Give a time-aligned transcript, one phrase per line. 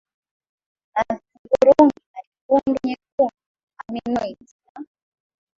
[0.95, 3.35] ya hudhurungi na nyekundu nyekundu
[3.79, 4.85] Armenoids na